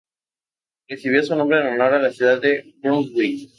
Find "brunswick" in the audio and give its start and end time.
2.81-3.49